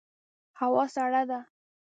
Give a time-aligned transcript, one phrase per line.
[0.59, 1.39] هوا سړه ده